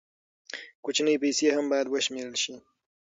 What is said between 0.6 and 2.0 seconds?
کوچنۍ پیسې هم باید